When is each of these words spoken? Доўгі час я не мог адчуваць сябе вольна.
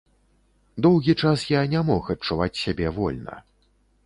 Доўгі 0.85 1.15
час 1.23 1.43
я 1.49 1.61
не 1.75 1.83
мог 1.91 2.09
адчуваць 2.15 2.49
сябе 2.63 2.87
вольна. 2.97 3.41